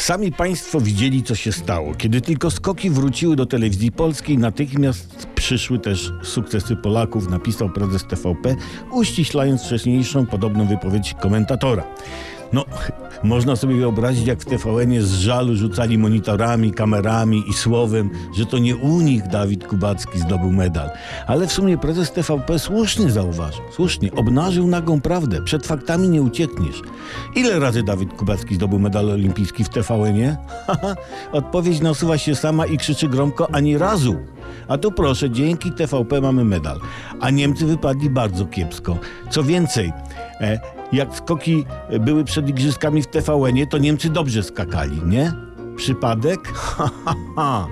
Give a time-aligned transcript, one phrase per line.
[0.00, 1.94] Sami Państwo widzieli, co się stało.
[1.94, 8.56] Kiedy tylko skoki wróciły do telewizji polskiej, natychmiast przyszły też sukcesy Polaków, napisał prezes TVP,
[8.92, 11.84] uściślając wcześniejszą podobną wypowiedź komentatora.
[12.52, 12.64] No,
[13.22, 18.58] można sobie wyobrazić, jak w TVN z żalu rzucali monitorami, kamerami i słowem, że to
[18.58, 20.90] nie u nich Dawid Kubacki zdobył medal.
[21.26, 25.42] Ale w sumie prezes TVP słusznie zauważył, słusznie, obnażył nagą prawdę.
[25.42, 26.82] Przed faktami nie uciekniesz.
[27.34, 30.36] Ile razy Dawid Kubacki zdobył medal olimpijski w?
[30.66, 30.96] Haha,
[31.32, 34.16] Odpowiedź nasuwa się sama i krzyczy gromko ani razu.
[34.68, 36.80] A tu proszę, dzięki TVP mamy medal.
[37.20, 38.98] A Niemcy wypadli bardzo kiepsko.
[39.30, 39.92] Co więcej,
[40.40, 41.64] e, jak skoki
[42.00, 45.32] były przed igrzyskami w TVN-ie, to Niemcy dobrze skakali, nie?
[45.80, 46.40] Przypadek?
[46.80, 47.68] Ha, ha, ha.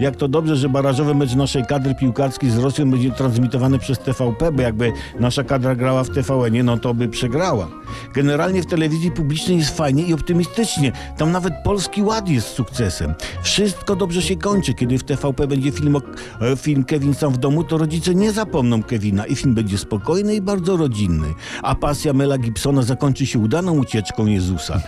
[0.00, 4.52] Jak to dobrze, że barażowy mecz naszej kadry piłkarskiej z Rosją będzie transmitowany przez TVP,
[4.52, 7.68] bo jakby nasza kadra grała w TVN-ie, no to by przegrała.
[8.14, 10.92] Generalnie w telewizji publicznej jest fajnie i optymistycznie.
[11.16, 13.14] Tam nawet Polski Ład jest sukcesem.
[13.42, 14.74] Wszystko dobrze się kończy.
[14.74, 15.96] Kiedy w TVP będzie film,
[16.40, 20.34] e, film Kevin sam w domu, to rodzice nie zapomną Kevina i film będzie spokojny
[20.34, 21.34] i bardzo rodzinny.
[21.62, 24.80] A pasja Mela Gibsona zakończy się udaną ucieczką Jezusa.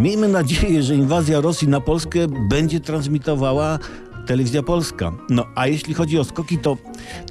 [0.00, 3.78] Miejmy nadzieję, że inwazja Rosji na Polskę będzie transmitowała
[4.26, 5.12] Telewizja Polska.
[5.28, 6.76] No a jeśli chodzi o skoki, to,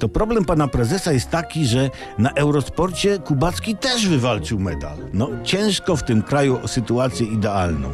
[0.00, 4.96] to problem pana prezesa jest taki, że na Eurosporcie Kubacki też wywalczył medal.
[5.12, 7.90] No ciężko w tym kraju o sytuację idealną.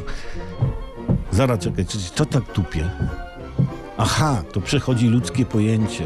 [1.31, 2.91] Zaraz czekaj, co, tak tupie?
[3.99, 6.05] Aha, to przechodzi ludzkie pojęcie.